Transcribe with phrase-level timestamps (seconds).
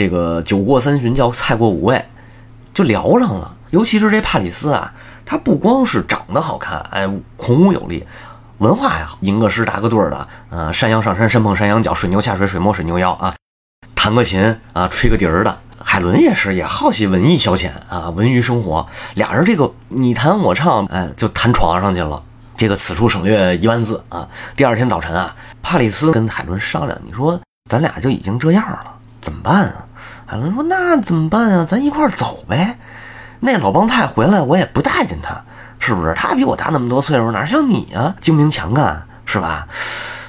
[0.00, 2.02] 这个酒过三巡叫菜过五味，
[2.72, 3.54] 就聊上了。
[3.68, 4.94] 尤其是这帕里斯啊，
[5.26, 8.06] 他不光是长得好看，哎，孔武有力，
[8.56, 13.34] 文化还好，吟个诗、打个对儿的，呃，山羊上山，山碰山羊角，水牛下水，水摸水牛腰啊，
[13.94, 15.58] 弹个琴啊，吹个笛儿的。
[15.78, 18.86] 海伦也是，也好奇文艺消遣啊，文娱生活。
[19.16, 22.22] 俩人这个你弹我唱，哎，就谈床上去了。
[22.56, 24.26] 这个此处省略一万字啊。
[24.56, 27.38] 第二天早晨啊，帕里斯跟海伦商量，你说
[27.70, 28.96] 咱俩就已经这样了。
[29.20, 29.86] 怎么办啊？
[30.26, 31.66] 海伦说：“那怎么办啊？
[31.68, 32.78] 咱一块儿走呗。
[33.40, 35.42] 那老帮太回来，我也不待见他，
[35.80, 36.14] 是不是？
[36.14, 38.14] 他比我大那么多岁数，哪像你啊？
[38.20, 39.66] 精明强干，是吧？”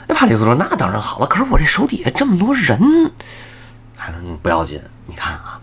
[0.07, 1.27] 那帕里斯说：“那当然好了。
[1.27, 2.80] 可是我这手底下这么多人。”
[3.95, 5.61] 海伦不要紧，你看啊，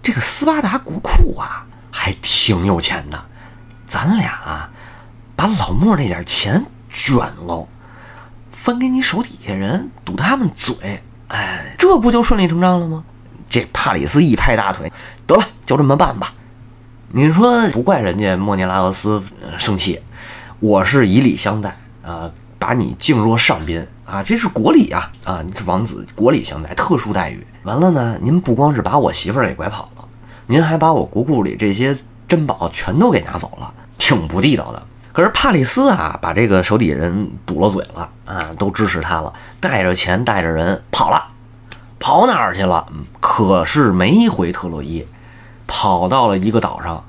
[0.00, 3.20] 这个斯巴达国库啊，还挺有钱的。
[3.86, 4.70] 咱俩啊，
[5.34, 7.66] 把老莫那点钱卷喽，
[8.52, 11.02] 分给你手底下人，堵他们嘴。
[11.28, 13.04] 哎，这不就顺理成章了吗？
[13.48, 14.92] 这帕里斯一拍大腿，
[15.26, 16.32] 得了，就这么办吧。
[17.12, 19.22] 你说不怪人家莫涅拉俄斯
[19.56, 20.00] 生气，
[20.60, 27.46] 我是以礼相待啊，把你敬若上宾啊，这是国礼啊啊，你是王子，国礼相待，特殊待遇。
[27.62, 30.04] 完了呢，您不光是把我媳妇儿给拐跑了，
[30.46, 34.86] 您还把我国库里这些珍宝全都给拿走了，挺不地道的。
[35.16, 41.28] 可是帕里斯啊，把这个手底下人堵了嘴了啊，都支持他了，带着钱带着人跑了，
[41.98, 42.86] 跑哪儿去了？
[43.18, 45.06] 可是没回特洛伊，
[45.66, 47.02] 跑到了一个岛上，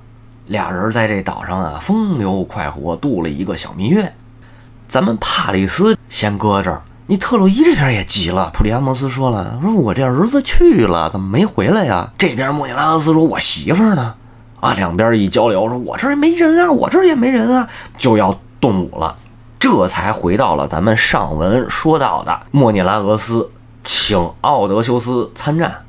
[0.46, 4.14] 俩人在这岛上啊风流快活度了一个小蜜月。
[4.88, 8.52] 咱们帕里斯先搁这儿，你特洛伊这边也急了。
[8.54, 12.10] 普利阿莫斯说了，说我这儿子去了，怎么没回来呀？
[12.18, 14.16] 这边莫尼拉斯说，我媳妇呢？
[14.68, 19.16] 啊，两边一交流，说我这儿也没人啊，我这儿也没人啊，就要动武了。
[19.60, 23.50] 这才回到了咱们上文说到的莫涅拉俄斯
[23.84, 25.87] 请奥德修斯参战。